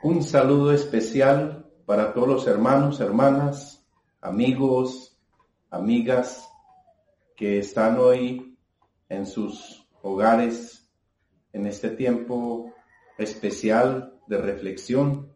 Un 0.00 0.22
saludo 0.22 0.72
especial 0.72 1.66
para 1.84 2.14
todos 2.14 2.28
los 2.28 2.46
hermanos, 2.46 3.00
hermanas, 3.00 3.84
amigos, 4.20 5.18
amigas 5.70 6.48
que 7.34 7.58
están 7.58 7.98
hoy 7.98 8.56
en 9.08 9.26
sus 9.26 9.88
hogares 10.02 10.88
en 11.52 11.66
este 11.66 11.90
tiempo 11.90 12.72
especial 13.18 14.14
de 14.28 14.38
reflexión 14.38 15.32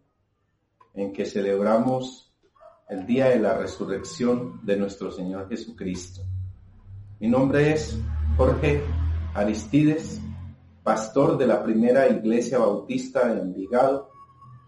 en 0.94 1.12
que 1.12 1.26
celebramos 1.26 2.32
el 2.88 3.04
día 3.04 3.30
de 3.30 3.40
la 3.40 3.58
resurrección 3.58 4.64
de 4.64 4.76
nuestro 4.76 5.10
Señor 5.10 5.48
Jesucristo. 5.48 6.22
Mi 7.18 7.26
nombre 7.26 7.72
es 7.72 7.98
Jorge 8.36 8.80
Aristides, 9.34 10.20
pastor 10.84 11.36
de 11.36 11.48
la 11.48 11.64
primera 11.64 12.06
iglesia 12.06 12.58
bautista 12.58 13.26
de 13.26 13.40
Envigado 13.40 14.11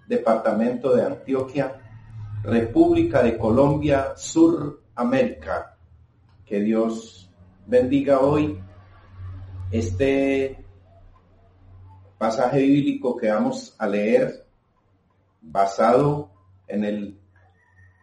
departamento 0.06 0.94
de 0.94 1.04
Antioquia, 1.04 1.80
República 2.42 3.22
de 3.22 3.38
Colombia, 3.38 4.14
Suramérica. 4.16 5.76
Que 6.44 6.60
Dios 6.60 7.30
bendiga 7.66 8.20
hoy 8.20 8.58
este 9.70 10.64
pasaje 12.18 12.60
bíblico 12.60 13.16
que 13.16 13.30
vamos 13.30 13.74
a 13.78 13.86
leer 13.86 14.46
basado 15.40 16.30
en 16.68 16.84
el 16.84 17.18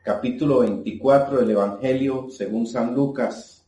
capítulo 0.03 0.59
24 0.59 1.39
del 1.39 1.52
Evangelio 1.52 2.27
según 2.30 2.66
San 2.66 2.95
Lucas 2.95 3.67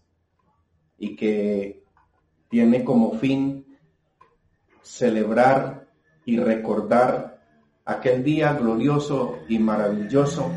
y 0.97 1.15
que 1.15 1.83
tiene 2.49 2.83
como 2.83 3.13
fin 3.13 3.65
celebrar 4.81 5.87
y 6.25 6.37
recordar 6.37 7.32
aquel 7.85 8.23
día 8.23 8.53
glorioso 8.53 9.39
y 9.49 9.59
maravilloso 9.59 10.49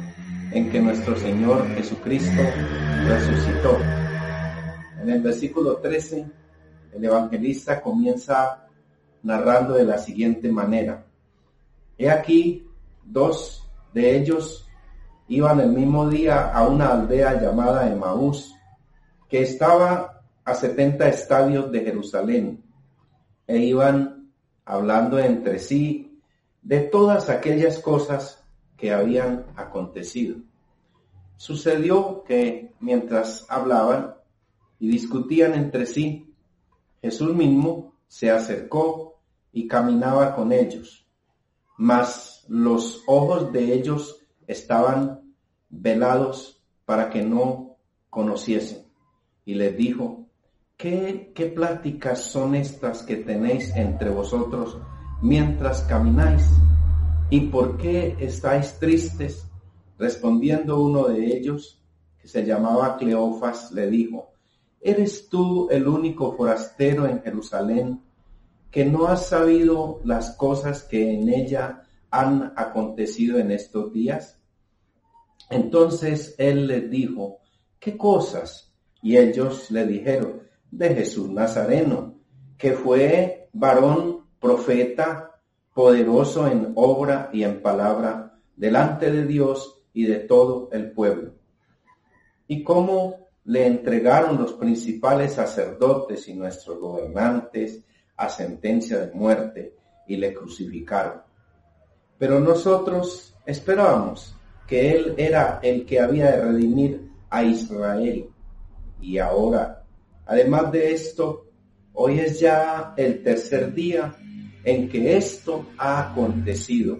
en 0.53 0.71
que 0.71 0.81
nuestro 0.81 1.17
Señor 1.17 1.67
Jesucristo 1.75 2.43
resucitó. 3.05 3.79
En 5.03 5.11
el 5.11 5.21
versículo 5.21 5.79
13, 5.79 6.25
el 6.93 7.05
evangelista 7.05 7.81
comienza 7.81 8.69
narrando 9.25 9.75
de 9.75 9.85
la 9.85 9.99
siguiente 9.99 10.53
manera. 10.53 11.05
He 11.99 12.09
aquí, 12.09 12.65
dos 13.05 13.69
de 13.93 14.17
ellos 14.17 14.69
iban 15.29 15.59
el 15.59 15.71
mismo 15.71 16.09
día 16.09 16.53
a 16.53 16.69
una 16.69 16.93
aldea 16.93 17.41
llamada 17.41 17.91
Emaús, 17.91 18.55
que 19.29 19.43
estaba 19.43 20.23
a 20.45 20.55
70 20.55 21.09
estadios 21.09 21.73
de 21.73 21.81
Jerusalén, 21.81 22.63
e 23.49 23.59
iban 23.59 24.31
hablando 24.65 25.19
entre 25.19 25.59
sí 25.59 26.06
de 26.67 26.81
todas 26.81 27.31
aquellas 27.31 27.79
cosas 27.79 28.45
que 28.77 28.93
habían 28.93 29.47
acontecido. 29.55 30.39
Sucedió 31.37 32.25
que 32.25 32.73
mientras 32.81 33.47
hablaban 33.49 34.17
y 34.81 34.89
discutían 34.89 35.55
entre 35.55 35.87
sí, 35.87 36.35
Jesús 37.01 37.37
mismo 37.37 37.95
se 38.09 38.33
acercó 38.33 39.21
y 39.53 39.69
caminaba 39.69 40.35
con 40.35 40.51
ellos, 40.51 41.07
mas 41.77 42.45
los 42.49 43.05
ojos 43.07 43.53
de 43.53 43.73
ellos 43.73 44.27
estaban 44.49 45.21
velados 45.69 46.61
para 46.85 47.11
que 47.11 47.23
no 47.23 47.77
conociesen. 48.11 48.89
Y 49.45 49.55
les 49.55 49.77
dijo, 49.77 50.27
¿qué, 50.77 51.31
qué 51.33 51.47
pláticas 51.47 52.25
son 52.25 52.57
estas 52.57 53.05
que 53.05 53.19
tenéis 53.19 53.73
entre 53.77 54.11
vosotros 54.11 54.79
mientras 55.23 55.83
camináis? 55.83 56.49
¿Y 57.31 57.41
por 57.49 57.77
qué 57.77 58.17
estáis 58.21 58.79
tristes? 58.79 59.47
Respondiendo 59.99 60.81
uno 60.81 61.09
de 61.09 61.37
ellos, 61.37 61.83
que 62.21 62.29
se 62.29 62.45
llamaba 62.45 62.97
Cleofas, 62.97 63.73
le 63.73 63.89
dijo, 63.89 64.33
¿eres 64.81 65.29
tú 65.29 65.69
el 65.71 65.89
único 65.89 66.33
forastero 66.37 67.07
en 67.07 67.23
Jerusalén 67.23 68.03
que 68.71 68.85
no 68.85 69.07
has 69.07 69.27
sabido 69.27 70.01
las 70.05 70.37
cosas 70.37 70.83
que 70.83 71.15
en 71.15 71.29
ella 71.29 71.83
han 72.11 72.53
acontecido 72.57 73.39
en 73.39 73.51
estos 73.51 73.93
días? 73.93 74.39
Entonces 75.49 76.35
él 76.39 76.67
les 76.67 76.91
dijo, 76.91 77.39
¿qué 77.79 77.97
cosas? 77.97 78.73
Y 79.03 79.17
ellos 79.17 79.71
le 79.71 79.87
dijeron, 79.87 80.43
de 80.71 80.95
Jesús 80.95 81.31
Nazareno, 81.31 82.15
que 82.59 82.73
fue 82.73 83.49
varón 83.53 84.26
profeta, 84.47 85.41
poderoso 85.75 86.47
en 86.47 86.73
obra 86.77 87.31
y 87.33 87.43
en 87.43 87.61
palabra, 87.61 88.39
delante 88.55 89.11
de 89.11 89.27
Dios 89.27 89.83
y 89.93 90.05
de 90.05 90.21
todo 90.21 90.69
el 90.71 90.93
pueblo. 90.93 91.33
Y 92.47 92.63
cómo 92.63 93.27
le 93.45 93.67
entregaron 93.67 94.39
los 94.39 94.53
principales 94.53 95.33
sacerdotes 95.33 96.29
y 96.29 96.35
nuestros 96.35 96.79
gobernantes 96.79 97.83
a 98.17 98.29
sentencia 98.29 98.99
de 98.99 99.13
muerte 99.13 99.75
y 100.07 100.17
le 100.17 100.33
crucificaron. 100.33 101.23
Pero 102.17 102.39
nosotros 102.39 103.37
esperábamos 103.45 104.37
que 104.69 104.93
Él 104.93 105.15
era 105.17 105.59
el 105.61 105.85
que 105.85 105.99
había 105.99 106.31
de 106.31 106.41
redimir 106.41 107.11
a 107.31 107.43
Israel. 107.43 108.31
Y 109.01 109.19
ahora, 109.19 109.83
además 110.25 110.71
de 110.71 110.93
esto, 110.93 111.47
hoy 111.95 112.21
es 112.21 112.39
ya 112.39 112.95
el 112.97 113.25
tercer 113.25 113.75
día 113.75 114.15
en 114.67 114.89
que 114.89 115.17
esto 115.17 115.65
ha 115.79 116.11
acontecido, 116.11 116.99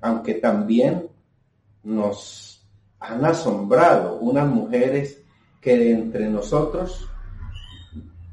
aunque 0.00 0.34
también 0.34 1.08
nos 1.84 2.68
han 2.98 3.24
asombrado 3.24 4.18
unas 4.18 4.48
mujeres 4.48 5.22
que 5.60 5.78
de 5.78 5.92
entre 5.92 6.28
nosotros, 6.28 7.08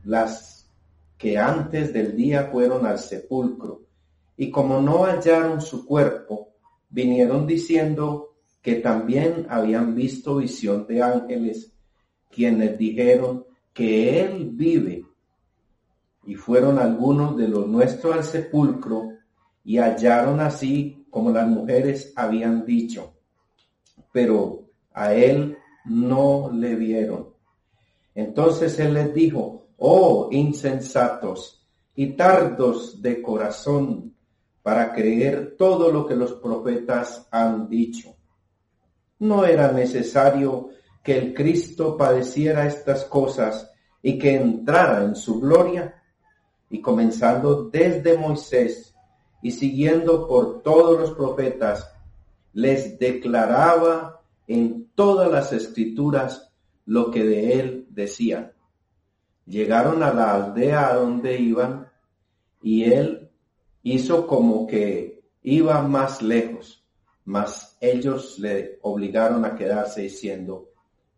las 0.03 0.67
que 1.15 1.37
antes 1.37 1.93
del 1.93 2.15
día 2.15 2.49
fueron 2.51 2.87
al 2.87 2.97
sepulcro, 2.97 3.83
y 4.35 4.49
como 4.49 4.81
no 4.81 5.03
hallaron 5.03 5.61
su 5.61 5.85
cuerpo, 5.85 6.55
vinieron 6.89 7.45
diciendo 7.45 8.33
que 8.63 8.75
también 8.75 9.45
habían 9.47 9.93
visto 9.93 10.37
visión 10.37 10.87
de 10.87 11.03
ángeles, 11.03 11.71
quienes 12.31 12.79
dijeron 12.79 13.45
que 13.73 14.21
Él 14.21 14.49
vive 14.53 15.05
y 16.25 16.35
fueron 16.35 16.80
algunos 16.80 17.38
de 17.38 17.47
los 17.47 17.68
nuestros 17.68 18.13
al 18.13 18.24
sepulcro 18.24 19.09
y 19.63 19.78
hallaron 19.78 20.40
así 20.40 21.07
como 21.09 21.31
las 21.31 21.47
mujeres 21.47 22.13
habían 22.16 22.66
dicho, 22.66 23.13
pero 24.12 24.69
a 24.94 25.13
él 25.13 25.58
no 25.85 26.52
le 26.53 26.75
vieron. 26.75 27.29
Entonces 28.13 28.79
él 28.79 28.94
les 28.94 29.13
dijo, 29.13 29.69
oh 29.78 30.29
insensatos 30.31 31.66
y 31.96 32.16
tardos 32.16 33.02
de 33.02 33.22
corazón 33.22 34.16
para 34.62 34.94
creer 34.94 35.56
todo 35.58 35.91
lo 35.91 36.06
que 36.06 36.16
los 36.16 36.34
profetas 36.34 37.28
han 37.31 37.69
dicho. 37.69 38.16
No 39.19 39.46
era 39.46 39.72
necesario 39.72 40.69
que 41.03 41.18
el 41.18 41.34
Cristo 41.34 41.97
padeciera 41.97 42.68
estas 42.68 43.06
cosas 43.06 43.72
y 44.02 44.18
que 44.18 44.35
entrara 44.35 45.03
en 45.03 45.16
su 45.16 45.40
gloria 45.40 45.98
y 46.69 46.81
comenzando 46.81 47.69
desde 47.69 48.18
Moisés 48.18 48.94
y 49.41 49.52
siguiendo 49.52 50.28
por 50.28 50.62
todos 50.62 51.00
los 51.00 51.12
profetas, 51.12 51.91
les 52.53 53.00
declaraba 53.00 54.22
en 54.47 54.90
todas 54.96 55.31
las 55.31 55.53
escrituras 55.53 56.52
lo 56.85 57.12
que 57.12 57.24
de 57.24 57.59
él 57.59 57.88
decían. 57.90 58.52
Llegaron 59.46 60.03
a 60.03 60.13
la 60.13 60.35
aldea 60.35 60.90
a 60.90 60.96
donde 60.96 61.40
iban 61.40 61.88
y 62.62 62.84
él 62.84 63.29
hizo 63.84 64.28
como 64.28 64.68
que 64.68 65.24
iba 65.41 65.81
más 65.81 66.22
lejos, 66.22 66.85
mas 67.26 67.78
ellos 67.79 68.38
le 68.40 68.79
obligaron 68.82 69.46
a 69.46 69.55
quedarse 69.55 70.02
diciendo, 70.02 70.70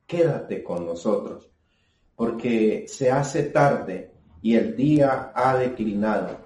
quédate 0.05 0.63
con 0.63 0.85
nosotros, 0.85 1.49
porque 2.15 2.85
se 2.87 3.09
hace 3.09 3.43
tarde 3.43 4.10
y 4.41 4.55
el 4.55 4.75
día 4.75 5.31
ha 5.35 5.55
declinado. 5.57 6.37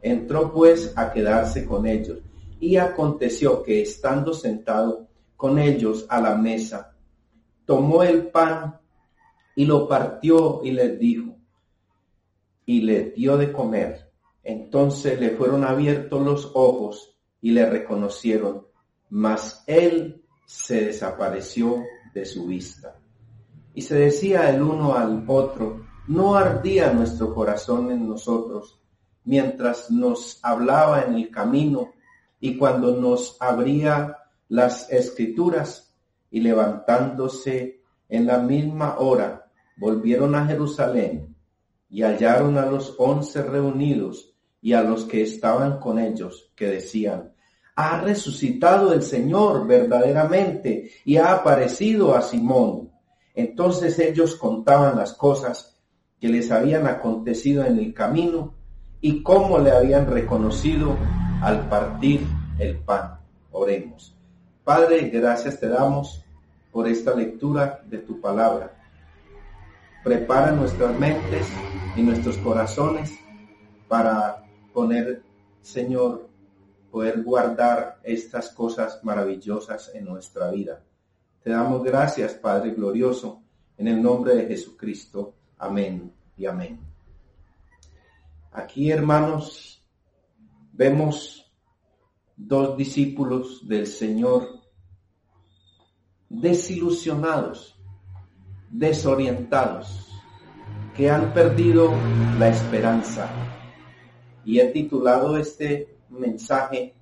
Entró 0.00 0.52
pues 0.52 0.92
a 0.96 1.12
quedarse 1.12 1.64
con 1.64 1.86
ellos. 1.86 2.18
Y 2.58 2.76
aconteció 2.76 3.62
que 3.62 3.82
estando 3.82 4.32
sentado 4.32 5.08
con 5.36 5.58
ellos 5.58 6.06
a 6.08 6.20
la 6.20 6.36
mesa, 6.36 6.94
tomó 7.64 8.02
el 8.02 8.28
pan 8.28 8.78
y 9.56 9.64
lo 9.64 9.88
partió 9.88 10.60
y 10.62 10.70
les 10.70 10.98
dijo, 10.98 11.36
y 12.64 12.82
le 12.82 13.10
dio 13.10 13.36
de 13.36 13.52
comer. 13.52 14.08
Entonces 14.44 15.20
le 15.20 15.30
fueron 15.30 15.64
abiertos 15.64 16.22
los 16.24 16.50
ojos 16.54 17.16
y 17.40 17.50
le 17.50 17.68
reconocieron, 17.68 18.66
mas 19.10 19.64
él 19.66 20.22
se 20.46 20.86
desapareció 20.86 21.82
de 22.14 22.24
su 22.24 22.46
vista. 22.46 23.00
Y 23.74 23.82
se 23.82 23.96
decía 23.96 24.50
el 24.50 24.62
uno 24.62 24.94
al 24.94 25.24
otro, 25.26 25.86
no 26.08 26.34
ardía 26.34 26.92
nuestro 26.92 27.34
corazón 27.34 27.90
en 27.90 28.08
nosotros 28.08 28.80
mientras 29.24 29.90
nos 29.90 30.40
hablaba 30.42 31.02
en 31.02 31.14
el 31.14 31.30
camino 31.30 31.92
y 32.40 32.56
cuando 32.56 32.96
nos 32.96 33.36
abría 33.40 34.18
las 34.48 34.90
escrituras 34.90 35.94
y 36.30 36.40
levantándose 36.40 37.82
en 38.08 38.26
la 38.26 38.38
misma 38.38 38.98
hora, 38.98 39.50
volvieron 39.76 40.34
a 40.34 40.46
Jerusalén 40.46 41.36
y 41.88 42.02
hallaron 42.02 42.58
a 42.58 42.66
los 42.66 42.94
once 42.98 43.42
reunidos 43.42 44.34
y 44.60 44.72
a 44.72 44.82
los 44.82 45.04
que 45.04 45.22
estaban 45.22 45.78
con 45.78 45.98
ellos, 45.98 46.50
que 46.56 46.66
decían, 46.66 47.32
ha 47.76 48.00
resucitado 48.00 48.92
el 48.92 49.02
Señor 49.02 49.66
verdaderamente 49.66 50.90
y 51.04 51.16
ha 51.16 51.32
aparecido 51.32 52.14
a 52.14 52.22
Simón. 52.22 52.90
Entonces 53.34 53.98
ellos 53.98 54.36
contaban 54.36 54.96
las 54.96 55.14
cosas 55.14 55.71
que 56.22 56.28
les 56.28 56.52
habían 56.52 56.86
acontecido 56.86 57.64
en 57.64 57.80
el 57.80 57.92
camino 57.92 58.54
y 59.00 59.24
cómo 59.24 59.58
le 59.58 59.72
habían 59.72 60.06
reconocido 60.06 60.96
al 61.42 61.68
partir 61.68 62.24
el 62.60 62.78
pan. 62.78 63.18
Oremos. 63.50 64.16
Padre, 64.62 65.10
gracias 65.10 65.58
te 65.58 65.68
damos 65.68 66.24
por 66.70 66.86
esta 66.86 67.12
lectura 67.12 67.82
de 67.86 67.98
tu 67.98 68.20
palabra. 68.20 68.72
Prepara 70.04 70.52
nuestras 70.52 70.96
mentes 70.96 71.48
y 71.96 72.02
nuestros 72.02 72.38
corazones 72.38 73.12
para 73.88 74.44
poner, 74.72 75.24
Señor, 75.60 76.28
poder 76.92 77.24
guardar 77.24 77.98
estas 78.04 78.50
cosas 78.50 79.00
maravillosas 79.02 79.90
en 79.92 80.04
nuestra 80.04 80.52
vida. 80.52 80.84
Te 81.42 81.50
damos 81.50 81.82
gracias, 81.82 82.34
Padre 82.34 82.70
glorioso, 82.70 83.42
en 83.76 83.88
el 83.88 84.00
nombre 84.00 84.36
de 84.36 84.46
Jesucristo. 84.46 85.34
Amén 85.62 86.12
y 86.36 86.44
amén. 86.46 86.80
Aquí, 88.50 88.90
hermanos, 88.90 89.80
vemos 90.72 91.54
dos 92.36 92.76
discípulos 92.76 93.68
del 93.68 93.86
Señor 93.86 94.48
desilusionados, 96.28 97.80
desorientados, 98.70 100.10
que 100.96 101.08
han 101.08 101.32
perdido 101.32 101.92
la 102.40 102.48
esperanza. 102.48 103.30
Y 104.44 104.58
he 104.58 104.66
titulado 104.72 105.36
este 105.36 105.96
mensaje 106.08 106.92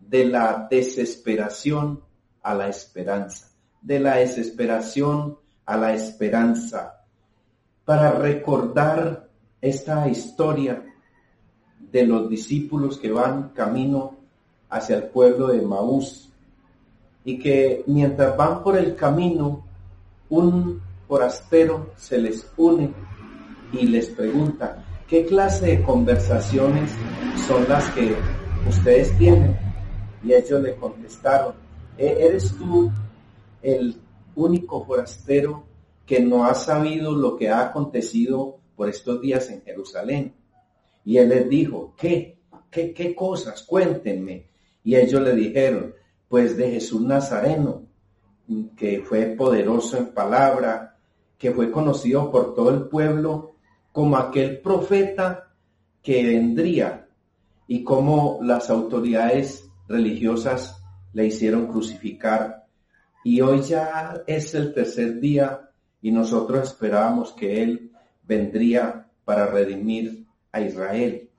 de 0.00 0.24
la 0.24 0.66
desesperación 0.70 2.02
a 2.42 2.54
la 2.54 2.68
esperanza, 2.68 3.50
de 3.82 4.00
la 4.00 4.16
desesperación 4.16 5.38
a 5.66 5.76
la 5.76 5.92
esperanza, 5.92 6.99
para 7.90 8.12
recordar 8.12 9.28
esta 9.60 10.06
historia 10.06 10.80
de 11.90 12.06
los 12.06 12.30
discípulos 12.30 12.96
que 12.96 13.10
van 13.10 13.48
camino 13.48 14.16
hacia 14.68 14.98
el 14.98 15.02
pueblo 15.08 15.48
de 15.48 15.60
Maús 15.62 16.30
y 17.24 17.36
que 17.40 17.82
mientras 17.88 18.36
van 18.36 18.62
por 18.62 18.78
el 18.78 18.94
camino, 18.94 19.66
un 20.28 20.80
forastero 21.08 21.90
se 21.96 22.18
les 22.18 22.48
une 22.56 22.94
y 23.72 23.88
les 23.88 24.06
pregunta, 24.06 24.84
¿qué 25.08 25.26
clase 25.26 25.66
de 25.66 25.82
conversaciones 25.82 26.92
son 27.48 27.68
las 27.68 27.90
que 27.90 28.14
ustedes 28.68 29.18
tienen? 29.18 29.58
Y 30.22 30.32
ellos 30.32 30.62
le 30.62 30.76
contestaron, 30.76 31.54
¿E-, 31.98 32.24
¿eres 32.24 32.56
tú 32.56 32.88
el 33.60 34.00
único 34.36 34.84
forastero 34.84 35.69
que 36.10 36.18
no 36.18 36.44
ha 36.44 36.54
sabido 36.54 37.14
lo 37.14 37.36
que 37.36 37.50
ha 37.50 37.60
acontecido 37.60 38.58
por 38.74 38.88
estos 38.88 39.20
días 39.20 39.48
en 39.48 39.62
Jerusalén? 39.62 40.34
Y 41.04 41.18
él 41.18 41.28
les 41.28 41.48
dijo, 41.48 41.94
¿qué? 41.96 42.40
¿Qué, 42.68 42.92
qué 42.92 43.14
cosas? 43.14 43.62
Cuéntenme. 43.62 44.48
Y 44.82 44.96
ellos 44.96 45.22
le 45.22 45.36
dijeron, 45.36 45.94
pues 46.28 46.56
de 46.56 46.68
Jesús 46.68 47.00
Nazareno, 47.02 47.86
que 48.76 49.04
fue 49.04 49.26
poderoso 49.38 49.98
en 49.98 50.12
palabra, 50.12 50.98
que 51.38 51.52
fue 51.52 51.70
conocido 51.70 52.28
por 52.28 52.56
todo 52.56 52.70
el 52.70 52.88
pueblo 52.88 53.54
como 53.92 54.16
aquel 54.16 54.60
profeta 54.60 55.54
que 56.02 56.26
vendría 56.26 57.06
y 57.68 57.84
como 57.84 58.40
las 58.42 58.68
autoridades 58.68 59.70
religiosas 59.86 60.82
le 61.12 61.26
hicieron 61.26 61.68
crucificar. 61.68 62.66
Y 63.22 63.42
hoy 63.42 63.60
ya 63.62 64.24
es 64.26 64.56
el 64.56 64.74
tercer 64.74 65.20
día 65.20 65.68
y 66.02 66.10
nosotros 66.10 66.68
esperábamos 66.68 67.32
que 67.32 67.62
Él 67.62 67.92
vendría 68.26 69.08
para 69.24 69.46
redimir 69.46 70.26
a 70.52 70.60
Israel. 70.60 71.30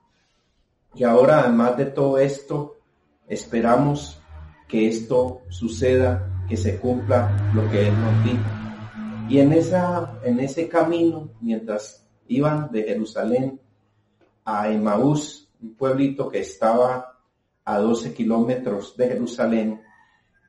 Y 0.94 1.04
ahora, 1.04 1.40
además 1.40 1.76
de 1.76 1.86
todo 1.86 2.18
esto, 2.18 2.76
esperamos 3.26 4.20
que 4.68 4.88
esto 4.88 5.42
suceda, 5.48 6.44
que 6.48 6.56
se 6.56 6.78
cumpla 6.78 7.50
lo 7.54 7.70
que 7.70 7.88
Él 7.88 7.94
nos 8.00 8.24
dijo. 8.24 8.44
Y 9.28 9.38
en, 9.38 9.52
esa, 9.52 10.18
en 10.22 10.40
ese 10.40 10.68
camino, 10.68 11.30
mientras 11.40 12.06
iban 12.26 12.70
de 12.70 12.82
Jerusalén 12.82 13.60
a 14.44 14.68
Emaús, 14.68 15.48
un 15.60 15.74
pueblito 15.74 16.28
que 16.28 16.40
estaba 16.40 17.18
a 17.64 17.78
12 17.78 18.12
kilómetros 18.12 18.96
de 18.96 19.08
Jerusalén, 19.08 19.80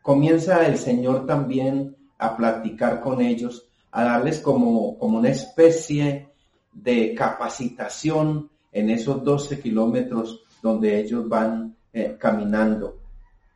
comienza 0.02 0.66
el 0.66 0.78
Señor 0.78 1.26
también 1.26 1.96
a 2.18 2.36
platicar 2.36 3.00
con 3.00 3.22
ellos, 3.22 3.70
a 3.94 4.04
darles 4.04 4.40
como, 4.40 4.98
como 4.98 5.20
una 5.20 5.30
especie 5.30 6.28
de 6.74 7.14
capacitación 7.14 8.50
en 8.72 8.90
esos 8.90 9.24
12 9.24 9.60
kilómetros 9.60 10.44
donde 10.64 11.00
ellos 11.00 11.30
van 11.30 11.76
eh, 11.94 12.18
caminando. 12.20 12.98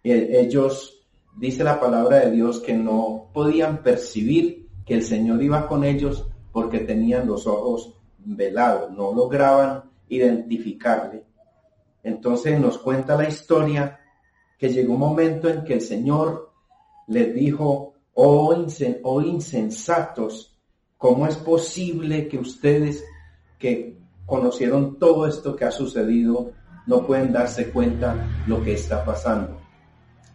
ellos, 0.03 1.01
dice 1.35 1.63
la 1.63 1.79
palabra 1.79 2.19
de 2.19 2.31
Dios, 2.31 2.59
que 2.59 2.73
no 2.73 3.29
podían 3.33 3.81
percibir 3.81 4.67
que 4.85 4.93
el 4.93 5.03
Señor 5.03 5.41
iba 5.41 5.67
con 5.67 5.83
ellos 5.83 6.27
porque 6.51 6.79
tenían 6.79 7.25
los 7.25 7.47
ojos 7.47 7.95
velados, 8.19 8.91
no 8.91 9.13
lograban 9.13 9.85
identificarle. 10.07 11.23
Entonces 12.03 12.59
nos 12.59 12.77
cuenta 12.77 13.17
la 13.17 13.27
historia 13.27 13.99
que 14.59 14.69
llegó 14.69 14.93
un 14.93 14.99
momento 14.99 15.49
en 15.49 15.63
que 15.63 15.73
el 15.73 15.81
Señor 15.81 16.51
les 17.07 17.33
dijo, 17.33 17.96
oh, 18.19 19.21
insensatos, 19.21 20.57
¿cómo 20.97 21.27
es 21.27 21.35
posible 21.35 22.27
que 22.27 22.39
ustedes 22.39 23.03
que 23.59 23.99
conocieron 24.25 24.97
todo 24.97 25.27
esto 25.27 25.55
que 25.55 25.65
ha 25.65 25.71
sucedido 25.71 26.51
no 26.87 27.05
pueden 27.05 27.31
darse 27.31 27.69
cuenta 27.69 28.15
lo 28.47 28.63
que 28.63 28.73
está 28.73 29.05
pasando? 29.05 29.59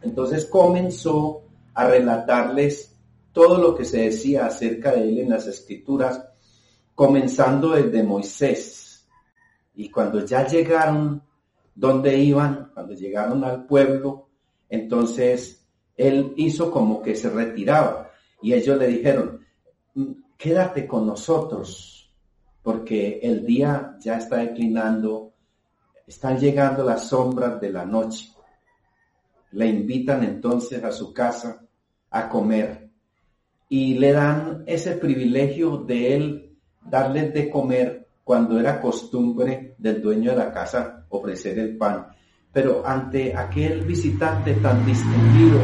Entonces 0.00 0.46
comenzó 0.46 1.42
a 1.74 1.88
relatarles 1.88 2.96
todo 3.32 3.58
lo 3.58 3.74
que 3.74 3.84
se 3.84 4.02
decía 4.02 4.46
acerca 4.46 4.92
de 4.92 5.08
él 5.08 5.18
en 5.18 5.30
las 5.30 5.48
escrituras, 5.48 6.24
comenzando 6.94 7.70
desde 7.70 8.04
Moisés. 8.04 9.08
Y 9.74 9.90
cuando 9.90 10.24
ya 10.24 10.46
llegaron 10.46 11.22
donde 11.74 12.16
iban, 12.18 12.70
cuando 12.74 12.94
llegaron 12.94 13.42
al 13.42 13.66
pueblo, 13.66 14.28
entonces 14.68 15.61
él 16.08 16.34
hizo 16.36 16.70
como 16.70 17.02
que 17.02 17.14
se 17.14 17.30
retiraba 17.30 18.10
y 18.40 18.54
ellos 18.54 18.76
le 18.78 18.88
dijeron, 18.88 19.40
quédate 20.36 20.86
con 20.86 21.06
nosotros, 21.06 22.12
porque 22.62 23.20
el 23.22 23.46
día 23.46 23.96
ya 24.00 24.18
está 24.18 24.38
declinando, 24.38 25.32
están 26.06 26.38
llegando 26.38 26.84
las 26.84 27.08
sombras 27.08 27.60
de 27.60 27.70
la 27.70 27.84
noche. 27.84 28.30
Le 29.52 29.66
invitan 29.66 30.24
entonces 30.24 30.82
a 30.82 30.92
su 30.92 31.12
casa 31.12 31.62
a 32.10 32.28
comer 32.28 32.90
y 33.68 33.94
le 33.94 34.12
dan 34.12 34.64
ese 34.66 34.96
privilegio 34.96 35.78
de 35.78 36.16
él 36.16 36.58
darles 36.84 37.32
de 37.32 37.48
comer 37.48 38.08
cuando 38.24 38.58
era 38.58 38.80
costumbre 38.80 39.74
del 39.78 40.02
dueño 40.02 40.32
de 40.32 40.36
la 40.36 40.52
casa 40.52 41.06
ofrecer 41.08 41.58
el 41.58 41.76
pan. 41.76 42.08
Pero 42.52 42.86
ante 42.86 43.34
aquel 43.36 43.82
visitante 43.82 44.54
tan 44.54 44.84
distinguido, 44.84 45.58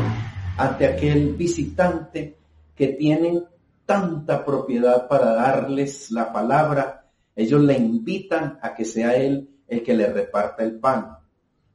ante 0.59 0.87
aquel 0.87 1.35
visitante 1.35 2.37
que 2.75 2.89
tiene 2.89 3.45
tanta 3.87 4.45
propiedad 4.45 5.09
para 5.09 5.33
darles 5.33 6.11
la 6.11 6.33
palabra, 6.33 7.07
ellos 7.35 7.63
le 7.63 7.79
invitan 7.79 8.59
a 8.61 8.75
que 8.75 8.85
sea 8.85 9.15
él 9.15 9.49
el 9.69 9.83
que 9.85 9.95
le 9.95 10.13
reparta 10.13 10.65
el 10.65 10.79
pan. 10.79 11.17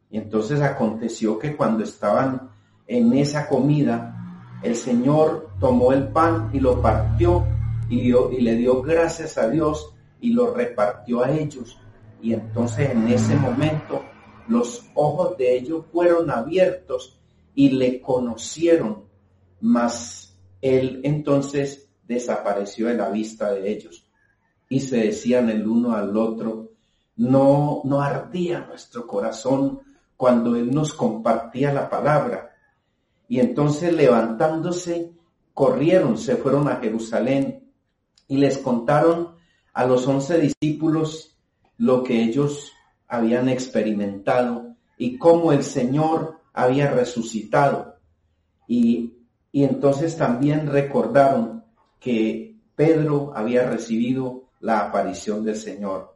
Y 0.09 0.17
entonces 0.17 0.61
aconteció 0.61 1.39
que 1.39 1.55
cuando 1.55 1.83
estaban 1.83 2.49
en 2.85 3.13
esa 3.13 3.47
comida, 3.47 4.15
el 4.61 4.75
Señor 4.75 5.51
tomó 5.59 5.93
el 5.93 6.09
pan 6.09 6.49
y 6.51 6.59
lo 6.59 6.81
partió 6.81 7.45
y, 7.89 8.13
y 8.13 8.41
le 8.41 8.55
dio 8.55 8.81
gracias 8.81 9.37
a 9.37 9.49
Dios 9.49 9.95
y 10.19 10.33
lo 10.33 10.53
repartió 10.53 11.23
a 11.23 11.31
ellos. 11.31 11.79
Y 12.21 12.33
entonces 12.33 12.89
en 12.89 13.07
ese 13.07 13.35
momento 13.37 14.03
los 14.49 14.85
ojos 14.93 15.37
de 15.37 15.55
ellos 15.55 15.85
fueron 15.91 16.29
abiertos 16.29 17.22
y 17.55 17.69
le 17.69 18.01
conocieron, 18.01 19.05
mas 19.62 20.36
él 20.62 21.01
entonces 21.03 21.89
desapareció 22.07 22.88
de 22.88 22.95
la 22.95 23.10
vista 23.10 23.51
de 23.51 23.72
ellos. 23.72 24.07
Y 24.69 24.79
se 24.79 24.98
decían 24.98 25.50
el 25.50 25.67
uno 25.67 25.93
al 25.93 26.15
otro, 26.15 26.72
no, 27.15 27.81
no 27.83 28.01
ardía 28.01 28.62
nuestro 28.62 29.05
corazón 29.05 29.81
cuando 30.17 30.55
Él 30.55 30.72
nos 30.72 30.93
compartía 30.93 31.74
la 31.74 31.89
palabra. 31.89 32.55
Y 33.27 33.39
entonces 33.39 33.93
levantándose, 33.93 35.12
corrieron, 35.53 36.17
se 36.17 36.38
fueron 36.38 36.67
a 36.67 36.77
Jerusalén 36.77 37.72
y 38.27 38.38
les 38.38 38.57
contaron 38.57 39.36
a 39.74 39.86
los 39.86 40.07
once 40.07 40.39
discípulos 40.39 41.38
lo 41.77 42.03
que 42.03 42.24
ellos 42.24 42.72
habían 43.07 43.50
experimentado 43.50 44.75
y 44.98 45.17
cómo 45.17 45.51
el 45.51 45.63
Señor 45.63 46.39
había 46.53 46.91
resucitado. 46.91 47.98
Y, 48.67 49.17
y 49.51 49.63
entonces 49.63 50.15
también 50.17 50.67
recordaron 50.67 51.65
que 52.00 52.57
Pedro 52.75 53.31
había 53.36 53.69
recibido 53.69 54.50
la 54.60 54.79
aparición 54.79 55.43
del 55.43 55.57
Señor. 55.57 56.15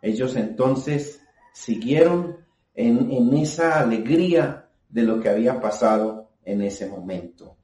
Ellos 0.00 0.36
entonces 0.36 1.20
siguieron 1.52 2.36
en, 2.74 3.10
en 3.10 3.34
esa 3.36 3.80
alegría 3.80 4.68
de 4.88 5.02
lo 5.02 5.20
que 5.20 5.28
había 5.28 5.60
pasado 5.60 6.30
en 6.44 6.62
ese 6.62 6.88
momento. 6.88 7.56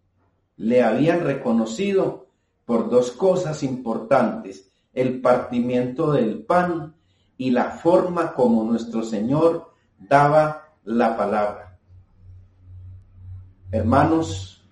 Le 0.56 0.82
habían 0.82 1.20
reconocido 1.20 2.26
por 2.64 2.90
dos 2.90 3.12
cosas 3.12 3.62
importantes, 3.62 4.68
el 4.92 5.20
partimiento 5.20 6.12
del 6.12 6.44
pan 6.44 6.94
y 7.36 7.50
la 7.50 7.70
forma 7.70 8.34
como 8.34 8.64
nuestro 8.64 9.02
Señor 9.02 9.72
daba 9.98 10.74
la 10.84 11.16
palabra. 11.16 11.71
Hermanos, 13.74 14.62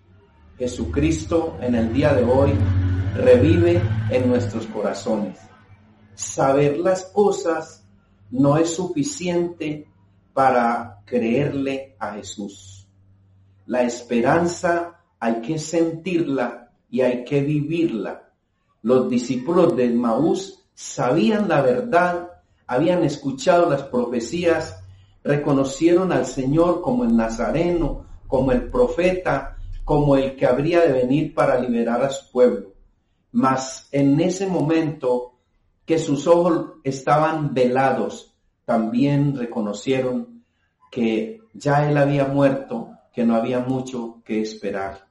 Jesucristo 0.58 1.56
en 1.62 1.74
el 1.74 1.90
día 1.90 2.12
de 2.12 2.22
hoy 2.22 2.52
revive 3.14 3.80
en 4.10 4.28
nuestros 4.28 4.66
corazones. 4.66 5.38
Saber 6.14 6.76
las 6.76 7.06
cosas 7.06 7.88
no 8.30 8.58
es 8.58 8.74
suficiente 8.74 9.88
para 10.34 11.00
creerle 11.06 11.96
a 11.98 12.12
Jesús. 12.12 12.86
La 13.64 13.84
esperanza 13.84 15.00
hay 15.18 15.40
que 15.40 15.58
sentirla 15.58 16.70
y 16.90 17.00
hay 17.00 17.24
que 17.24 17.40
vivirla. 17.40 18.30
Los 18.82 19.08
discípulos 19.08 19.74
de 19.76 19.88
Maús 19.88 20.66
sabían 20.74 21.48
la 21.48 21.62
verdad, 21.62 22.32
habían 22.66 23.02
escuchado 23.02 23.70
las 23.70 23.84
profecías, 23.84 24.84
reconocieron 25.24 26.12
al 26.12 26.26
Señor 26.26 26.82
como 26.82 27.04
el 27.04 27.16
Nazareno, 27.16 28.09
como 28.30 28.52
el 28.52 28.70
profeta, 28.70 29.56
como 29.84 30.16
el 30.16 30.36
que 30.36 30.46
habría 30.46 30.80
de 30.80 30.92
venir 30.92 31.34
para 31.34 31.60
liberar 31.60 32.02
a 32.02 32.10
su 32.10 32.30
pueblo. 32.30 32.72
Mas 33.32 33.88
en 33.90 34.20
ese 34.20 34.46
momento 34.46 35.34
que 35.84 35.98
sus 35.98 36.28
ojos 36.28 36.74
estaban 36.84 37.52
velados, 37.52 38.32
también 38.64 39.36
reconocieron 39.36 40.44
que 40.92 41.40
ya 41.52 41.90
él 41.90 41.96
había 41.96 42.26
muerto, 42.26 42.90
que 43.12 43.24
no 43.24 43.34
había 43.34 43.58
mucho 43.58 44.22
que 44.24 44.40
esperar. 44.40 45.08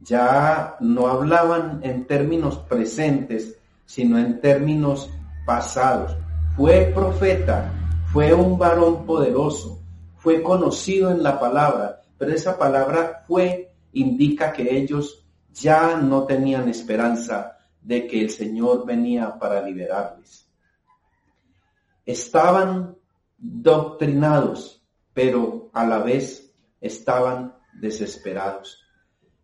Ya 0.00 0.76
no 0.80 1.06
hablaban 1.06 1.78
en 1.84 2.06
términos 2.08 2.58
presentes, 2.58 3.56
sino 3.86 4.18
en 4.18 4.40
términos 4.40 5.08
pasados. 5.46 6.16
Fue 6.56 6.90
profeta, 6.92 7.72
fue 8.12 8.34
un 8.34 8.58
varón 8.58 9.06
poderoso, 9.06 9.80
fue 10.16 10.42
conocido 10.42 11.10
en 11.10 11.22
la 11.22 11.38
palabra, 11.38 11.91
pero 12.22 12.36
esa 12.36 12.56
palabra 12.56 13.24
fue 13.26 13.72
indica 13.94 14.52
que 14.52 14.76
ellos 14.76 15.26
ya 15.52 15.96
no 15.96 16.24
tenían 16.24 16.68
esperanza 16.68 17.58
de 17.80 18.06
que 18.06 18.20
el 18.20 18.30
Señor 18.30 18.86
venía 18.86 19.40
para 19.40 19.60
liberarles. 19.60 20.48
Estaban 22.06 22.96
doctrinados, 23.36 24.86
pero 25.12 25.68
a 25.72 25.84
la 25.84 25.98
vez 25.98 26.54
estaban 26.80 27.56
desesperados. 27.72 28.80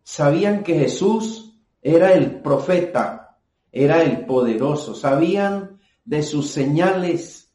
Sabían 0.01 0.63
que 0.63 0.75
Jesús 0.75 1.59
era 1.81 2.13
el 2.13 2.39
profeta, 2.39 3.39
era 3.73 4.03
el 4.03 4.25
poderoso, 4.25 4.95
sabían 4.95 5.81
de 6.05 6.23
sus 6.23 6.49
señales, 6.49 7.53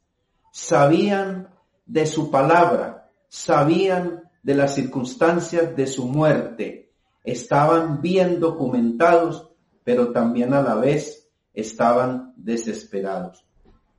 sabían 0.52 1.48
de 1.86 2.04
su 2.04 2.30
palabra, 2.30 3.10
sabían 3.26 4.23
de 4.44 4.54
las 4.54 4.74
circunstancias 4.74 5.74
de 5.74 5.86
su 5.86 6.06
muerte, 6.06 6.92
estaban 7.24 8.02
bien 8.02 8.38
documentados, 8.38 9.50
pero 9.82 10.12
también 10.12 10.52
a 10.52 10.62
la 10.62 10.74
vez 10.74 11.30
estaban 11.54 12.34
desesperados. 12.36 13.46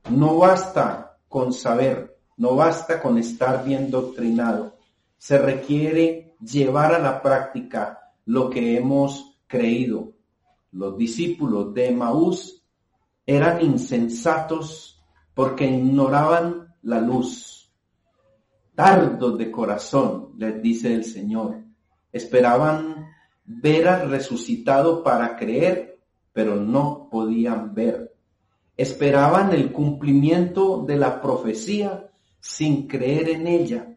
No 0.08 0.38
basta 0.38 1.18
con 1.28 1.52
saber, 1.52 2.16
no 2.36 2.54
basta 2.54 3.02
con 3.02 3.18
estar 3.18 3.64
bien 3.64 3.90
doctrinado. 3.90 4.76
Se 5.18 5.36
requiere 5.36 6.36
llevar 6.40 6.94
a 6.94 7.00
la 7.00 7.20
práctica 7.20 8.12
lo 8.24 8.48
que 8.48 8.76
hemos 8.76 9.40
creído. 9.48 10.12
Los 10.70 10.96
discípulos 10.96 11.74
de 11.74 11.90
Maús 11.90 12.62
eran 13.26 13.60
insensatos 13.62 15.02
porque 15.34 15.66
ignoraban 15.66 16.72
la 16.82 17.00
luz. 17.00 17.55
Tardos 18.76 19.38
de 19.38 19.50
corazón, 19.50 20.34
les 20.36 20.60
dice 20.60 20.92
el 20.92 21.04
Señor. 21.04 21.64
Esperaban 22.12 23.06
ver 23.46 23.88
al 23.88 24.10
resucitado 24.10 25.02
para 25.02 25.34
creer, 25.34 25.98
pero 26.34 26.56
no 26.56 27.08
podían 27.10 27.74
ver. 27.74 28.14
Esperaban 28.76 29.52
el 29.52 29.72
cumplimiento 29.72 30.84
de 30.86 30.98
la 30.98 31.22
profecía 31.22 32.10
sin 32.38 32.86
creer 32.86 33.30
en 33.30 33.46
ella. 33.46 33.96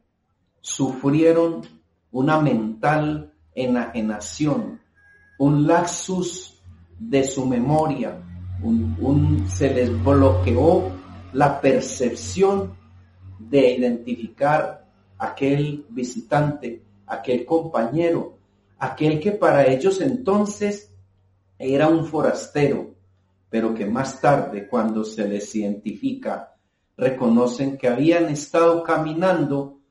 Sufrieron 0.61 1.61
una 2.11 2.39
mental 2.39 3.33
enajenación, 3.53 4.79
un 5.39 5.67
laxus 5.67 6.63
de 6.97 7.25
su 7.25 7.45
memoria, 7.45 8.17
un, 8.63 9.45
se 9.49 9.73
les 9.73 10.03
bloqueó 10.03 10.89
la 11.33 11.59
percepción 11.59 12.78
de 13.39 13.71
identificar 13.77 14.85
aquel 15.17 15.85
visitante, 15.89 16.83
aquel 17.07 17.45
compañero 17.45 18.39
aquel 18.79 19.19
que 19.19 19.33
para 19.33 19.67
ellos 19.67 20.01
entonces 20.01 20.95
era 21.57 21.89
un 21.89 22.05
forastero, 22.05 22.95
pero 23.49 23.73
que 23.73 23.85
más 23.85 24.21
tarde, 24.21 24.67
cuando 24.67 25.03
se 25.03 25.27
les 25.27 25.53
identifica, 25.55 26.55
reconocen 26.95 27.77
que 27.77 27.87
habían 27.87 28.29
estado 28.29 28.81
caminando 28.83 29.81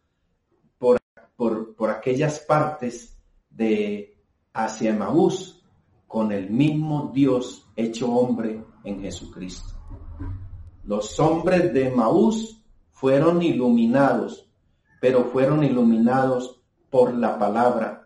por, 0.78 0.98
por, 1.36 1.90
aquellas 1.90 2.40
partes 2.40 3.16
de 3.50 4.16
hacia 4.54 4.90
Emaús 4.90 5.62
con 6.06 6.32
el 6.32 6.50
mismo 6.50 7.12
Dios 7.14 7.68
hecho 7.76 8.10
hombre 8.10 8.64
en 8.84 9.00
Jesucristo. 9.00 9.74
Los 10.84 11.20
hombres 11.20 11.72
de 11.74 11.88
Emaús 11.88 12.57
fueron 13.00 13.42
iluminados, 13.42 14.48
pero 15.00 15.24
fueron 15.24 15.64
iluminados 15.64 16.60
por 16.90 17.14
la 17.14 17.38
palabra 17.38 17.98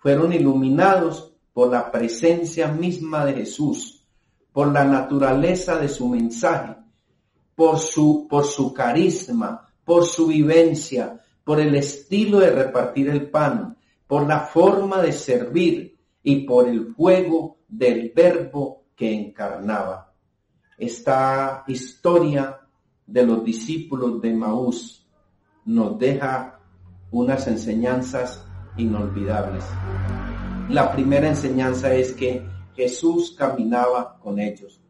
fueron 0.00 0.32
iluminados 0.32 1.32
por 1.52 1.70
la 1.70 1.92
presencia 1.92 2.68
misma 2.68 3.26
de 3.26 3.34
Jesús, 3.34 4.02
por 4.52 4.72
la 4.72 4.84
naturaleza 4.84 5.78
de 5.78 5.88
su 5.88 6.08
mensaje, 6.08 6.74
por 7.54 7.78
su, 7.78 8.26
por 8.28 8.44
su 8.44 8.72
carisma, 8.72 9.68
por 9.84 10.06
su 10.06 10.26
vivencia, 10.26 11.20
por 11.44 11.60
el 11.60 11.74
estilo 11.74 12.38
de 12.40 12.50
repartir 12.50 13.10
el 13.10 13.30
pan, 13.30 13.76
por 14.06 14.26
la 14.26 14.40
forma 14.40 15.02
de 15.02 15.12
servir 15.12 15.98
y 16.22 16.46
por 16.46 16.66
el 16.66 16.94
fuego 16.94 17.58
del 17.68 18.12
verbo 18.14 18.84
que 18.96 19.12
encarnaba. 19.12 20.14
Esta 20.78 21.64
historia 21.66 22.59
de 23.10 23.26
los 23.26 23.44
discípulos 23.44 24.20
de 24.22 24.32
Maús 24.32 25.06
nos 25.64 25.98
deja 25.98 26.60
unas 27.10 27.46
enseñanzas 27.48 28.44
inolvidables. 28.76 29.64
La 30.68 30.92
primera 30.92 31.28
enseñanza 31.28 31.92
es 31.92 32.12
que 32.12 32.46
Jesús 32.76 33.34
caminaba 33.36 34.18
con 34.20 34.38
ellos. 34.38 34.80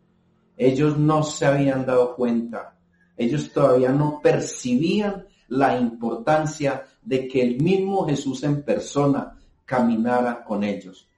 Ellos 0.57 0.99
no 0.99 1.23
se 1.23 1.47
habían 1.47 1.87
dado 1.87 2.15
cuenta, 2.15 2.77
ellos 3.17 3.51
todavía 3.53 3.91
no 3.91 4.21
percibían 4.23 5.27
la 5.49 5.79
importancia 5.79 6.85
de 7.03 7.27
que 7.27 7.43
el 7.43 7.63
mismo 7.63 8.07
Jesús 8.07 8.43
en 8.45 8.63
persona 8.63 9.39
caminara 9.65 10.45
con 10.45 10.63
ellos. 10.63 11.09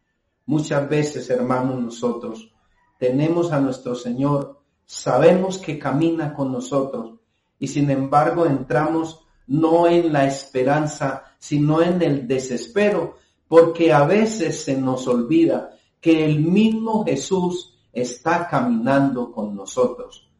Muchas 0.46 0.88
veces, 0.88 1.28
hermanos, 1.30 1.80
nosotros 1.80 2.52
tenemos 2.98 3.50
a 3.50 3.60
nuestro 3.60 3.96
Señor, 3.96 4.61
sabemos 4.92 5.58
que 5.58 5.78
camina 5.78 6.34
con 6.34 6.52
nosotros 6.52 7.14
y 7.58 7.68
sin 7.68 7.90
embargo 7.90 8.44
entramos 8.46 9.24
no 9.46 9.86
en 9.86 10.12
la 10.12 10.26
esperanza, 10.26 11.24
sino 11.38 11.82
en 11.82 12.02
el 12.02 12.28
desespero, 12.28 13.16
porque 13.48 13.92
a 13.92 14.04
veces 14.04 14.62
se 14.62 14.76
nos 14.76 15.08
olvida 15.08 15.70
que 16.00 16.24
el 16.24 16.40
mismo 16.40 17.04
Jesús 17.04 17.78
está 17.92 18.48
caminando 18.48 19.32
con 19.32 19.54
nosotros. 19.54 20.30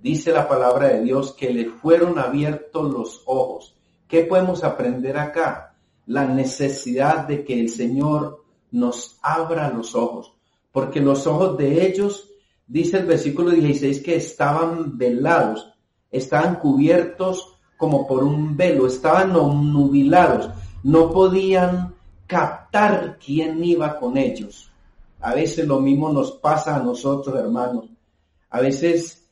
Dice 0.00 0.32
la 0.32 0.48
palabra 0.48 0.88
de 0.88 1.02
Dios 1.02 1.32
que 1.32 1.50
le 1.50 1.70
fueron 1.70 2.18
abiertos 2.18 2.92
los 2.92 3.22
ojos, 3.26 3.76
¿Qué 4.12 4.24
podemos 4.24 4.62
aprender 4.62 5.16
acá? 5.16 5.74
La 6.04 6.26
necesidad 6.26 7.26
de 7.26 7.44
que 7.46 7.58
el 7.58 7.70
Señor 7.70 8.44
nos 8.70 9.18
abra 9.22 9.70
los 9.70 9.94
ojos, 9.94 10.34
porque 10.70 11.00
los 11.00 11.26
ojos 11.26 11.56
de 11.56 11.86
ellos, 11.86 12.28
dice 12.72 13.00
el 13.00 13.04
versículo 13.04 13.50
16, 13.50 14.00
que 14.00 14.16
estaban 14.16 14.96
velados, 14.96 15.74
estaban 16.10 16.54
cubiertos 16.56 17.58
como 17.76 18.06
por 18.06 18.24
un 18.24 18.56
velo, 18.56 18.86
estaban 18.86 19.34
nubilados, 19.34 20.48
no 20.82 21.10
podían 21.10 21.94
captar 22.26 23.18
quién 23.22 23.62
iba 23.62 23.98
con 23.98 24.16
ellos. 24.16 24.70
A 25.20 25.34
veces 25.34 25.66
lo 25.66 25.80
mismo 25.80 26.10
nos 26.10 26.32
pasa 26.32 26.76
a 26.76 26.82
nosotros, 26.82 27.38
hermanos. 27.38 27.90
A 28.48 28.60
veces 28.60 29.28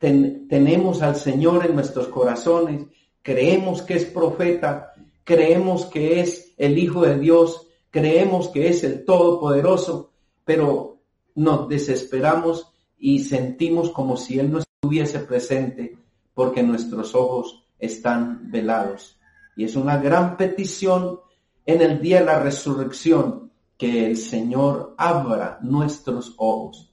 tenemos 0.00 1.00
al 1.00 1.14
Señor 1.14 1.64
en 1.64 1.76
nuestros 1.76 2.08
corazones, 2.08 2.86
creemos 3.22 3.82
que 3.82 3.94
es 3.94 4.04
profeta, 4.04 4.94
creemos 5.22 5.86
que 5.86 6.20
es 6.20 6.54
el 6.58 6.76
Hijo 6.76 7.02
de 7.02 7.20
Dios, 7.20 7.68
creemos 7.90 8.48
que 8.48 8.68
es 8.68 8.82
el 8.82 9.04
Todopoderoso, 9.04 10.10
pero 10.44 10.93
nos 11.34 11.68
desesperamos 11.68 12.72
y 12.98 13.20
sentimos 13.20 13.90
como 13.90 14.16
si 14.16 14.38
Él 14.38 14.50
no 14.50 14.58
estuviese 14.60 15.20
presente 15.20 15.98
porque 16.34 16.62
nuestros 16.62 17.14
ojos 17.14 17.64
están 17.78 18.50
velados. 18.50 19.18
Y 19.56 19.64
es 19.64 19.76
una 19.76 19.98
gran 19.98 20.36
petición 20.36 21.20
en 21.66 21.80
el 21.80 22.00
día 22.00 22.20
de 22.20 22.26
la 22.26 22.38
resurrección 22.40 23.52
que 23.76 24.06
el 24.06 24.16
Señor 24.16 24.94
abra 24.96 25.58
nuestros 25.62 26.34
ojos. 26.36 26.92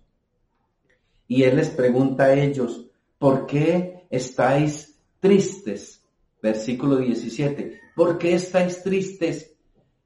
Y 1.27 1.43
Él 1.43 1.57
les 1.57 1.69
pregunta 1.69 2.25
a 2.25 2.33
ellos, 2.33 2.86
¿por 3.17 3.45
qué 3.45 4.07
estáis 4.10 5.00
tristes? 5.19 6.03
Versículo 6.41 6.98
17, 6.98 7.79
¿por 7.95 8.17
qué 8.17 8.33
estáis 8.33 8.81
tristes? 8.83 9.53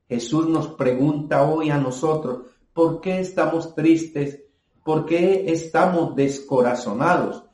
Jesús 0.07 0.47
nos 0.47 0.67
pregunta 0.67 1.43
hoy 1.43 1.69
a 1.71 1.77
nosotros, 1.77 2.47
¿por 2.75 3.00
qué 3.00 3.22
estamos 3.22 3.74
tristes? 3.74 4.44
¿Por 4.84 5.05
qué 5.05 5.46
estamos 5.48 6.13
descorazonados? 6.13 7.46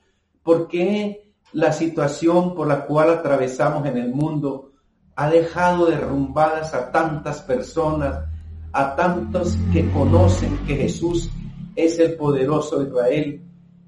¿Por 0.43 0.67
qué 0.67 1.31
la 1.53 1.71
situación 1.71 2.55
por 2.55 2.67
la 2.67 2.87
cual 2.87 3.11
atravesamos 3.11 3.85
en 3.85 3.97
el 3.97 4.09
mundo 4.09 4.71
ha 5.15 5.29
dejado 5.29 5.85
derrumbadas 5.85 6.73
a 6.73 6.91
tantas 6.91 7.43
personas, 7.43 8.25
a 8.73 8.95
tantos 8.95 9.57
que 9.71 9.89
conocen 9.91 10.57
que 10.65 10.75
Jesús 10.75 11.29
es 11.75 11.99
el 11.99 12.15
poderoso 12.15 12.81
Israel, 12.81 13.43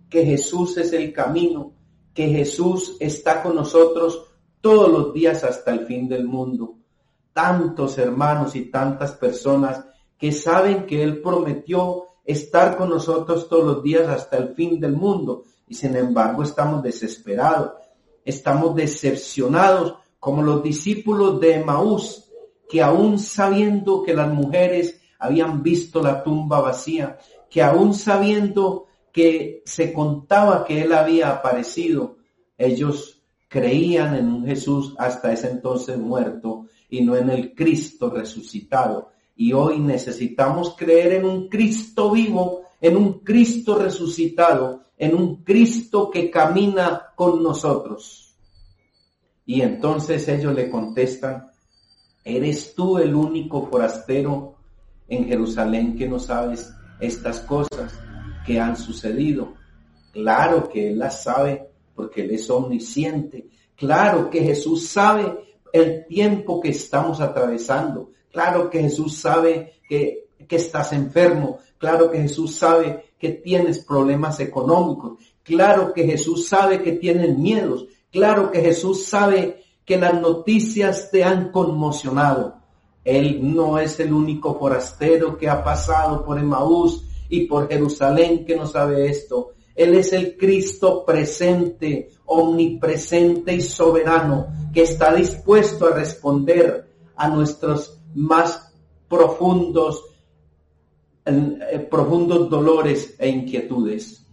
que 0.10 0.24
Jesús 0.24 0.78
es 0.78 0.94
el 0.94 1.12
camino, 1.12 1.74
que 2.14 2.28
Jesús 2.28 2.96
está 3.00 3.42
con 3.42 3.56
nosotros 3.56 4.24
todos 4.62 4.88
los 4.88 5.14
días 5.14 5.44
hasta 5.44 5.72
el 5.72 5.88
fin 5.88 6.08
del 6.08 6.26
mundo. 6.26 6.76
Tantos 7.34 7.98
hermanos 7.98 8.56
y 8.56 8.70
tantas 8.70 9.14
personas 9.14 9.84
que 10.18 10.32
saben 10.32 10.86
que 10.86 11.04
Él 11.04 11.22
prometió 11.22 12.06
estar 12.26 12.78
con 12.78 12.90
nosotros 12.90 13.50
todos 13.50 13.66
los 13.66 13.84
días 13.84 14.08
hasta 14.08 14.38
el 14.38 14.56
fin 14.56 14.80
del 14.80 14.94
mundo 14.94 15.44
y 15.68 15.76
sin 15.76 15.96
embargo 15.96 16.44
estamos 16.44 16.82
desesperados, 16.84 17.74
estamos 18.24 18.76
decepcionados 18.76 19.96
como 20.20 20.42
los 20.42 20.64
discípulos 20.64 21.40
de 21.40 21.56
Emaús, 21.56 22.32
que 22.70 22.82
aún 22.82 23.20
sabiendo 23.20 24.04
que 24.04 24.14
las 24.14 24.32
mujeres 24.32 25.02
habían 25.20 25.62
visto 25.62 26.02
la 26.02 26.24
tumba 26.24 26.62
vacía, 26.62 27.18
que 27.50 27.62
aún 27.62 27.94
sabiendo 27.94 28.86
que 29.12 29.62
se 29.66 29.94
contaba 29.94 30.66
que 30.66 30.82
él 30.82 30.94
había 30.94 31.30
aparecido, 31.30 32.18
ellos 32.58 33.22
creían 33.48 34.16
en 34.16 34.28
un 34.28 34.46
Jesús 34.46 34.96
hasta 34.98 35.32
ese 35.32 35.50
entonces 35.52 35.98
muerto 35.98 36.66
y 36.90 37.04
no 37.04 37.16
en 37.16 37.30
el 37.30 37.54
Cristo 37.54 38.10
resucitado. 38.10 39.13
Y 39.36 39.54
hoy 39.54 39.80
necesitamos 39.80 40.76
creer 40.76 41.14
en 41.14 41.26
un 41.26 41.50
Cristo 41.50 42.12
vivo, 42.12 42.64
en 42.80 42.98
un 42.98 43.20
Cristo 43.20 43.80
resucitado, 43.80 44.84
en 44.98 45.16
un 45.16 45.44
Cristo 45.44 46.10
que 46.12 46.30
camina 46.30 47.14
con 47.16 47.42
nosotros. 47.42 48.36
Y 49.46 49.62
entonces 49.62 50.28
ellos 50.28 50.54
le 50.54 50.70
contestan, 50.70 51.48
¿eres 52.24 52.74
tú 52.76 52.98
el 52.98 53.14
único 53.14 53.68
forastero 53.68 54.56
en 55.08 55.26
Jerusalén 55.26 55.98
que 55.98 56.08
no 56.08 56.20
sabes 56.20 56.74
estas 57.00 57.40
cosas 57.42 58.00
que 58.46 58.60
han 58.60 58.78
sucedido? 58.78 59.54
Claro 60.12 60.70
que 60.70 60.90
Él 60.90 61.00
las 61.00 61.24
sabe 61.24 61.70
porque 61.96 62.22
Él 62.22 62.32
es 62.32 62.50
omnisciente. 62.50 63.50
Claro 63.76 64.30
que 64.30 64.42
Jesús 64.42 64.88
sabe 64.88 65.38
el 65.74 66.06
tiempo 66.06 66.62
que 66.62 66.70
estamos 66.70 67.20
atravesando. 67.20 68.12
Claro 68.34 68.72
que 68.72 68.82
Jesús 68.82 69.20
sabe 69.20 69.74
que, 69.88 70.24
estás 70.50 70.92
enfermo. 70.92 71.60
Claro 71.78 72.12
que 72.12 72.20
Jesús 72.20 72.56
sabe 72.56 73.14
que 73.18 73.30
tienes 73.30 73.80
problemas 73.80 74.40
económicos. 74.40 75.20
Claro 75.44 75.94
que 75.94 76.06
Jesús 76.06 76.48
sabe 76.48 76.82
que 76.84 76.94
tienes 76.94 77.38
miedos. 77.38 77.88
Claro 78.12 78.52
que 78.52 78.62
Jesús 78.62 79.06
sabe 79.06 79.64
que 79.86 79.98
las 79.98 80.20
noticias 80.20 81.10
te 81.12 81.24
han 81.24 81.52
conmocionado. 81.52 82.56
Él 83.04 83.40
no 83.54 83.80
es 83.80 84.00
el 84.00 84.14
único 84.14 84.58
forastero 84.60 85.38
que 85.38 85.50
ha 85.50 85.64
pasado 85.64 86.24
por 86.24 86.40
Emaús 86.40 87.04
y 87.30 87.48
por 87.48 87.68
Jerusalén 87.68 88.46
que 88.46 88.56
no 88.56 88.66
sabe 88.66 89.10
esto. 89.10 89.52
Él 89.76 89.96
es 89.96 90.14
el 90.14 90.38
Cristo 90.38 91.04
presente, 91.06 92.10
omnipresente 92.26 93.54
y 93.54 93.62
soberano, 93.62 94.48
que 94.74 94.84
está 94.84 95.14
dispuesto 95.14 95.88
a 95.88 95.96
responder 95.96 96.88
a 97.16 97.28
nuestros 97.28 98.03
más 98.14 98.74
profundos, 99.08 100.04
eh, 101.26 101.88
profundos 101.90 102.50
dolores 102.50 103.16
e 103.20 103.30
inquietudes. 103.30 104.26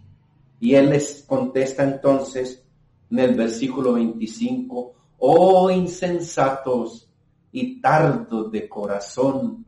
Y 0.59 0.75
Él 0.75 0.89
les 0.89 1.23
contesta 1.23 1.83
entonces, 1.83 2.63
en 3.09 3.19
el 3.19 3.35
versículo 3.35 3.93
25, 3.93 4.93
oh 5.19 5.69
insensatos 5.69 7.09
y 7.51 7.81
tardos 7.81 8.51
de 8.51 8.67
corazón 8.69 9.65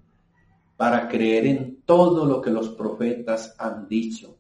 para 0.78 1.08
creer 1.08 1.48
en 1.48 1.82
todo 1.86 2.26
lo 2.26 2.42
que 2.42 2.50
los 2.50 2.70
profetas 2.70 3.56
han 3.58 3.88
dicho. 3.88 4.38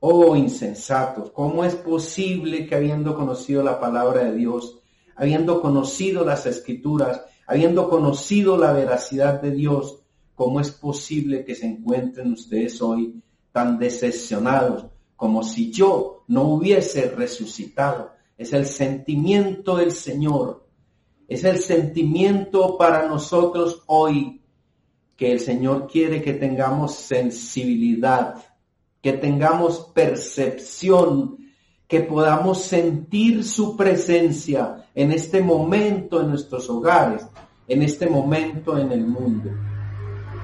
Oh 0.00 0.36
insensatos, 0.36 1.30
¿cómo 1.30 1.64
es 1.64 1.74
posible 1.74 2.66
que 2.66 2.74
habiendo 2.74 3.14
conocido 3.14 3.62
la 3.62 3.80
palabra 3.80 4.24
de 4.24 4.34
Dios, 4.34 4.80
habiendo 5.16 5.60
conocido 5.60 6.24
las 6.24 6.46
escrituras, 6.46 7.22
habiendo 7.46 7.88
conocido 7.88 8.56
la 8.56 8.72
veracidad 8.72 9.40
de 9.40 9.52
Dios, 9.52 10.02
cómo 10.34 10.60
es 10.60 10.70
posible 10.70 11.44
que 11.44 11.54
se 11.54 11.66
encuentren 11.66 12.32
ustedes 12.32 12.80
hoy 12.82 13.22
tan 13.52 13.78
decepcionados 13.78 14.86
como 15.16 15.42
si 15.42 15.70
yo 15.72 16.24
no 16.28 16.42
hubiese 16.42 17.08
resucitado. 17.10 18.12
Es 18.36 18.52
el 18.52 18.66
sentimiento 18.66 19.76
del 19.76 19.92
Señor. 19.92 20.66
Es 21.26 21.42
el 21.44 21.58
sentimiento 21.58 22.76
para 22.76 23.08
nosotros 23.08 23.82
hoy 23.86 24.42
que 25.16 25.32
el 25.32 25.40
Señor 25.40 25.88
quiere 25.90 26.20
que 26.20 26.34
tengamos 26.34 26.94
sensibilidad, 26.94 28.44
que 29.00 29.14
tengamos 29.14 29.90
percepción, 29.94 31.38
que 31.88 32.00
podamos 32.00 32.62
sentir 32.62 33.44
su 33.44 33.76
presencia 33.76 34.86
en 34.94 35.12
este 35.12 35.40
momento 35.40 36.20
en 36.20 36.30
nuestros 36.30 36.68
hogares, 36.68 37.26
en 37.68 37.82
este 37.82 38.08
momento 38.08 38.76
en 38.78 38.92
el 38.92 39.06
mundo. 39.06 39.50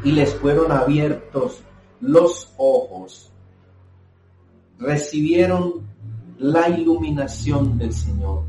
Y 0.05 0.13
les 0.13 0.35
fueron 0.35 0.71
abiertos 0.73 1.63
los 2.01 2.53
ojos 2.57 3.33
recibieron 4.83 5.89
la 6.39 6.69
iluminación 6.69 7.79
del 7.79 7.95
Señor. 7.95 8.45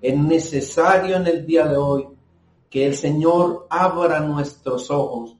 Es 0.00 0.16
necesario 0.16 1.16
en 1.16 1.26
el 1.26 1.46
día 1.46 1.66
de 1.66 1.76
hoy 1.76 2.06
que 2.70 2.86
el 2.86 2.94
Señor 2.94 3.66
abra 3.70 4.20
nuestros 4.20 4.90
ojos 4.90 5.34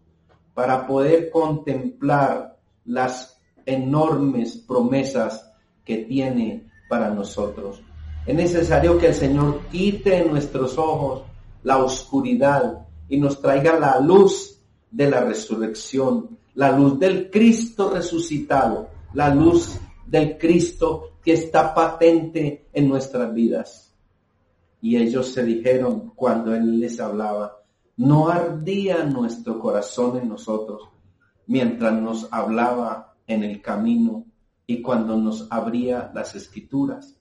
para 0.55 0.87
poder 0.87 1.31
contemplar 1.31 2.57
las 2.85 3.41
enormes 3.67 4.57
promesas 4.57 5.48
que 5.89 6.05
tiene 6.05 6.71
para 6.87 7.09
nosotros. 7.09 7.81
Es 8.27 8.37
necesario 8.37 8.99
que 8.99 9.07
el 9.07 9.15
Señor 9.15 9.63
quite 9.73 10.19
en 10.19 10.31
nuestros 10.31 10.77
ojos 10.77 11.23
la 11.63 11.79
oscuridad 11.83 12.87
y 13.09 13.17
nos 13.17 13.41
traiga 13.41 13.81
la 13.81 13.99
luz 13.99 14.61
de 14.91 15.09
la 15.09 15.23
resurrección, 15.23 16.37
la 16.55 16.73
luz 16.73 16.99
del 16.99 17.31
Cristo 17.31 17.91
resucitado, 17.95 18.91
la 19.15 19.35
luz 19.35 19.79
del 20.07 20.37
Cristo 20.37 21.13
que 21.25 21.33
está 21.33 21.75
patente 21.75 22.67
en 22.75 22.87
nuestras 22.87 23.33
vidas. 23.33 23.95
Y 24.83 24.99
ellos 24.99 25.33
se 25.33 25.43
dijeron 25.43 26.13
cuando 26.15 26.55
Él 26.55 26.81
les 26.81 27.01
hablaba, 27.01 27.63
no 27.97 28.29
ardía 28.29 29.05
nuestro 29.05 29.59
corazón 29.59 30.19
en 30.19 30.29
nosotros 30.29 30.83
mientras 31.47 31.95
nos 31.95 32.29
hablaba 32.31 33.15
en 33.27 33.43
el 33.43 33.63
camino 33.63 34.28
y 34.69 34.83
cuando 34.83 35.17
nos 35.17 35.49
abría 35.51 36.13
las 36.15 36.37
escrituras. 36.37 37.17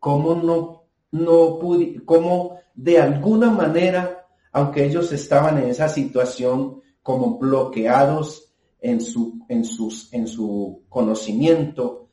¿Cómo 0.00 0.34
no 0.34 0.82
no 1.12 1.58
pude, 1.58 2.02
cómo 2.04 2.58
de 2.74 2.98
alguna 2.98 3.50
manera, 3.50 4.26
aunque 4.50 4.84
ellos 4.84 5.12
estaban 5.12 5.58
en 5.58 5.68
esa 5.68 5.88
situación 5.88 6.80
como 7.02 7.38
bloqueados 7.38 8.54
en 8.80 9.00
su, 9.00 9.44
en 9.48 9.64
sus, 9.64 10.12
en 10.12 10.26
su 10.26 10.82
conocimiento, 10.88 12.08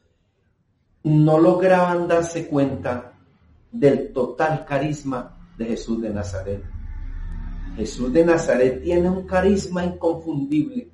no 1.04 1.40
lograban 1.40 2.08
darse 2.08 2.48
cuenta 2.48 3.14
del 3.72 4.12
total 4.12 4.66
carisma 4.66 5.50
de 5.58 5.66
Jesús 5.66 6.02
de 6.02 6.10
Nazaret. 6.10 6.64
Jesús 7.78 8.12
de 8.12 8.26
Nazaret 8.26 8.84
tiene 8.84 9.10
un 9.10 9.26
carisma 9.26 9.86
inconfundible. 9.86 10.92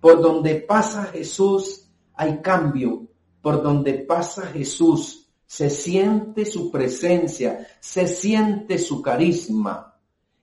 Por 0.00 0.22
donde 0.22 0.54
pasa 0.54 1.04
Jesús 1.04 1.85
hay 2.16 2.40
cambio. 2.40 3.06
Por 3.40 3.62
donde 3.62 3.94
pasa 3.94 4.46
Jesús 4.46 5.28
se 5.46 5.70
siente 5.70 6.44
su 6.44 6.70
presencia, 6.72 7.66
se 7.78 8.08
siente 8.08 8.78
su 8.78 9.00
carisma. 9.00 9.94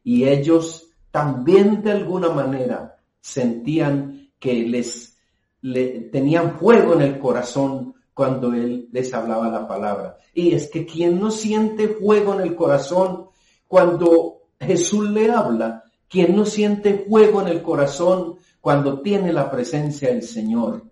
Y 0.04 0.24
ellos 0.26 0.90
también 1.12 1.82
de 1.82 1.92
alguna 1.92 2.30
manera 2.30 2.98
sentían 3.20 4.30
que 4.40 4.54
les 4.54 5.18
tenían 6.12 6.58
fuego 6.58 6.94
en 6.94 7.02
el 7.02 7.20
corazón 7.20 7.94
cuando 8.14 8.54
él 8.54 8.90
les 8.92 9.14
hablaba 9.14 9.50
la 9.50 9.68
palabra. 9.68 10.18
Y 10.34 10.54
es 10.54 10.70
que 10.70 10.86
quien 10.86 11.20
no 11.20 11.32
siente 11.32 11.88
fuego 11.88 12.34
en 12.34 12.42
el 12.42 12.56
corazón 12.56 13.28
cuando 13.68 14.44
Jesús 14.60 15.10
le 15.10 15.32
habla, 15.32 15.84
quien 16.08 16.36
no 16.36 16.46
siente 16.46 17.06
fuego 17.10 17.42
en 17.42 17.48
el 17.48 17.62
corazón 17.62 18.36
cuando 18.62 19.02
tiene 19.02 19.34
la 19.34 19.50
presencia 19.50 20.10
del 20.10 20.24
Señor. 20.24 20.84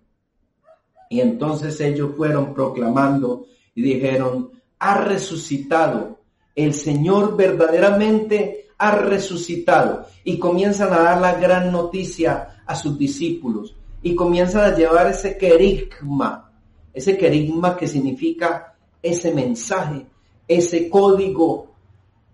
Y 1.12 1.20
entonces 1.20 1.78
ellos 1.82 2.12
fueron 2.16 2.54
proclamando 2.54 3.44
y 3.74 3.82
dijeron, 3.82 4.50
ha 4.78 4.94
resucitado, 5.02 6.20
el 6.54 6.72
Señor 6.72 7.36
verdaderamente 7.36 8.68
ha 8.78 8.96
resucitado. 8.96 10.06
Y 10.24 10.38
comienzan 10.38 10.90
a 10.94 11.02
dar 11.02 11.20
la 11.20 11.34
gran 11.34 11.70
noticia 11.70 12.62
a 12.64 12.74
sus 12.74 12.98
discípulos. 12.98 13.76
Y 14.02 14.14
comienzan 14.14 14.72
a 14.72 14.74
llevar 14.74 15.08
ese 15.08 15.36
querigma, 15.36 16.50
ese 16.94 17.18
querigma 17.18 17.76
que 17.76 17.86
significa 17.86 18.74
ese 19.02 19.34
mensaje, 19.34 20.06
ese 20.48 20.88
código 20.88 21.72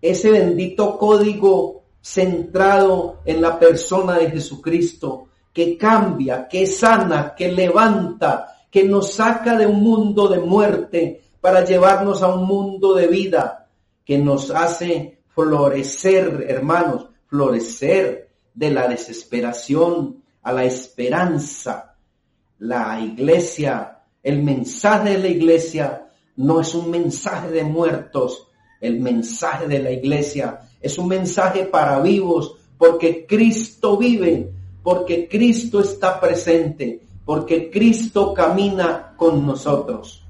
ese 0.01 0.31
bendito 0.31 0.97
código 0.97 1.83
centrado 2.01 3.19
en 3.25 3.43
la 3.43 3.59
persona 3.59 4.17
de 4.19 4.31
Jesucristo, 4.31 5.27
que 5.53 5.77
cambia, 5.77 6.47
que 6.47 6.67
sana, 6.67 7.35
que 7.37 7.51
levanta, 7.51 8.58
que 8.71 8.85
nos 8.85 9.15
saca 9.15 9.57
de 9.57 9.67
un 9.67 9.83
mundo 9.83 10.29
de 10.29 10.39
muerte 10.39 11.23
para 11.41 11.65
llevarnos 11.65 12.23
a 12.23 12.35
un 12.35 12.47
mundo 12.47 12.95
de 12.95 13.07
vida, 13.07 13.69
que 14.05 14.19
nos 14.19 14.51
hace 14.51 15.19
florecer, 15.29 16.47
hermanos, 16.49 17.09
florecer 17.27 18.29
de 18.55 18.71
la 18.71 18.89
desesperación 18.89 20.23
a 20.43 20.53
la 20.53 20.65
esperanza. 20.65 21.95
La 22.59 23.01
iglesia, 23.01 24.01
el 24.23 24.43
mensaje 24.43 25.11
de 25.11 25.19
la 25.19 25.29
iglesia 25.29 26.07
no 26.37 26.61
es 26.61 26.75
un 26.75 26.91
mensaje 26.91 27.51
de 27.51 27.65
muertos, 27.65 28.49
el 28.81 29.01
mensaje 29.01 29.67
de 29.67 29.81
la 29.81 29.91
iglesia 29.91 30.61
es 30.81 30.99
un 30.99 31.09
mensaje 31.09 31.65
para 31.65 32.01
vivos, 32.01 32.57
porque 32.77 33.27
Cristo 33.27 33.97
vive, 33.97 34.53
porque 34.83 35.29
Cristo 35.29 35.81
está 35.81 36.21
presente, 36.21 37.03
porque 37.29 37.71
Cristo 37.71 38.33
camina 38.33 39.13
con 39.15 39.45
nosotros. 39.45 40.25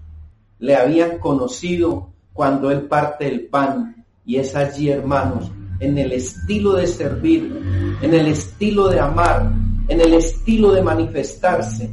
Le 0.58 0.74
habían 0.74 1.20
conocido 1.20 2.08
cuando 2.32 2.72
Él 2.72 2.88
parte 2.88 3.28
el 3.28 3.46
pan 3.46 4.04
y 4.26 4.34
es 4.34 4.56
allí, 4.56 4.90
hermanos, 4.90 5.48
en 5.78 5.96
el 5.96 6.10
estilo 6.10 6.72
de 6.72 6.88
servir, 6.88 7.96
en 8.02 8.14
el 8.14 8.26
estilo 8.26 8.88
de 8.88 8.98
amar, 8.98 9.48
en 9.86 10.00
el 10.00 10.14
estilo 10.14 10.72
de 10.72 10.82
manifestarse, 10.82 11.88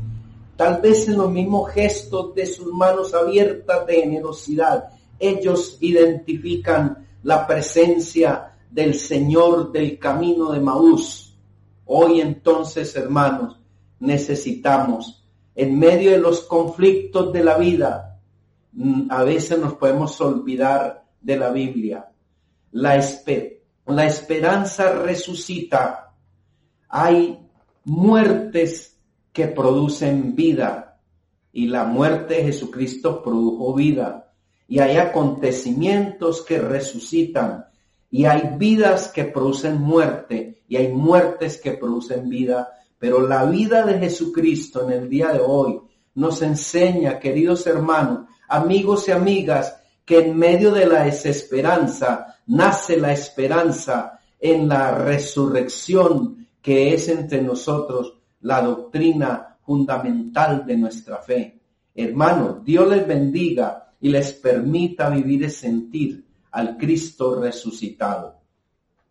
tal 0.55 0.81
vez 0.81 1.07
en 1.07 1.17
los 1.17 1.29
mismos 1.29 1.69
gestos 1.69 2.33
de 2.33 2.47
sus 2.47 2.73
manos 2.73 3.13
abiertas 3.13 3.85
de 3.85 4.01
generosidad, 4.01 4.85
ellos 5.19 5.77
identifican 5.81 7.05
la 7.21 7.45
presencia 7.45 8.53
del 8.71 8.95
Señor 8.95 9.71
del 9.71 9.99
camino 9.99 10.51
de 10.51 10.61
Maús. 10.61 11.37
Hoy 11.85 12.21
entonces, 12.21 12.95
hermanos, 12.95 13.59
necesitamos, 13.99 15.25
en 15.55 15.79
medio 15.79 16.11
de 16.11 16.19
los 16.19 16.41
conflictos 16.41 17.31
de 17.31 17.43
la 17.43 17.57
vida, 17.57 18.19
mm, 18.73 19.07
a 19.09 19.23
veces 19.23 19.57
nos 19.59 19.75
podemos 19.75 20.19
olvidar 20.21 21.05
de 21.21 21.37
la 21.37 21.49
Biblia. 21.49 22.09
La, 22.71 23.01
la 23.87 24.05
esperanza 24.05 24.91
resucita. 24.91 26.13
Hay 26.89 27.39
muertes 27.85 28.99
que 29.31 29.47
producen 29.47 30.35
vida 30.35 30.99
y 31.51 31.67
la 31.67 31.85
muerte 31.85 32.35
de 32.35 32.43
Jesucristo 32.43 33.23
produjo 33.23 33.73
vida 33.73 34.33
y 34.67 34.79
hay 34.79 34.97
acontecimientos 34.97 36.41
que 36.41 36.59
resucitan 36.59 37.65
y 38.09 38.25
hay 38.25 38.55
vidas 38.57 39.09
que 39.09 39.25
producen 39.25 39.81
muerte 39.81 40.63
y 40.67 40.77
hay 40.77 40.91
muertes 40.91 41.57
que 41.57 41.71
producen 41.73 42.29
vida, 42.29 42.69
pero 43.05 43.21
la 43.21 43.45
vida 43.45 43.85
de 43.85 43.99
Jesucristo 43.99 44.81
en 44.81 45.03
el 45.03 45.07
día 45.07 45.27
de 45.27 45.39
hoy 45.39 45.79
nos 46.15 46.41
enseña, 46.41 47.19
queridos 47.19 47.67
hermanos, 47.67 48.27
amigos 48.47 49.07
y 49.07 49.11
amigas, 49.11 49.79
que 50.03 50.21
en 50.21 50.35
medio 50.35 50.71
de 50.71 50.87
la 50.87 51.03
desesperanza 51.03 52.39
nace 52.47 52.97
la 52.97 53.13
esperanza 53.13 54.19
en 54.39 54.67
la 54.67 54.95
resurrección 54.97 56.47
que 56.63 56.95
es 56.95 57.07
entre 57.07 57.43
nosotros 57.43 58.17
la 58.41 58.63
doctrina 58.63 59.59
fundamental 59.61 60.65
de 60.65 60.75
nuestra 60.75 61.17
fe. 61.17 61.59
Hermanos, 61.93 62.65
Dios 62.65 62.89
les 62.89 63.05
bendiga 63.05 63.93
y 64.01 64.09
les 64.09 64.33
permita 64.33 65.11
vivir 65.11 65.43
y 65.43 65.51
sentir 65.51 66.25
al 66.49 66.75
Cristo 66.75 67.39
resucitado. 67.39 68.39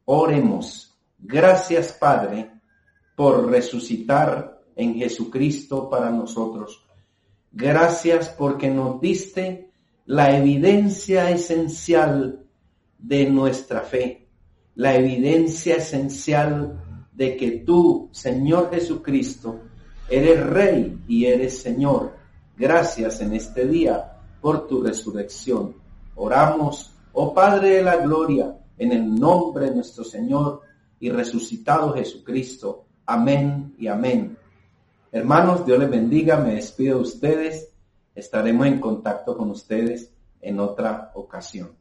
Oremos. 0.06 0.92
Gracias, 1.16 1.92
Padre, 1.92 2.53
por 3.14 3.50
resucitar 3.50 4.60
en 4.76 4.94
Jesucristo 4.96 5.88
para 5.88 6.10
nosotros. 6.10 6.84
Gracias 7.52 8.28
porque 8.30 8.68
nos 8.68 9.00
diste 9.00 9.70
la 10.06 10.36
evidencia 10.36 11.30
esencial 11.30 12.44
de 12.98 13.30
nuestra 13.30 13.80
fe, 13.80 14.28
la 14.74 14.96
evidencia 14.96 15.76
esencial 15.76 17.06
de 17.12 17.36
que 17.36 17.52
tú, 17.58 18.08
Señor 18.12 18.70
Jesucristo, 18.70 19.60
eres 20.08 20.44
Rey 20.44 20.98
y 21.06 21.26
eres 21.26 21.58
Señor. 21.58 22.16
Gracias 22.56 23.20
en 23.20 23.34
este 23.34 23.66
día 23.66 24.18
por 24.40 24.66
tu 24.66 24.82
resurrección. 24.82 25.76
Oramos, 26.16 26.92
oh 27.12 27.32
Padre 27.32 27.76
de 27.76 27.82
la 27.82 27.96
Gloria, 27.96 28.56
en 28.76 28.92
el 28.92 29.14
nombre 29.14 29.66
de 29.66 29.76
nuestro 29.76 30.04
Señor 30.04 30.62
y 31.00 31.10
resucitado 31.10 31.92
Jesucristo. 31.94 32.86
Amén 33.06 33.74
y 33.78 33.86
amén. 33.86 34.38
Hermanos, 35.12 35.66
Dios 35.66 35.78
les 35.78 35.90
bendiga, 35.90 36.38
me 36.38 36.54
despido 36.54 36.96
de 36.96 37.02
ustedes. 37.02 37.68
Estaremos 38.14 38.66
en 38.66 38.80
contacto 38.80 39.36
con 39.36 39.50
ustedes 39.50 40.12
en 40.40 40.58
otra 40.58 41.10
ocasión. 41.14 41.72